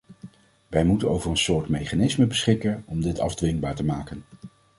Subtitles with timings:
[0.67, 4.25] Wij moeten over een soort mechanisme beschikken om dit afdwingbaar te maken.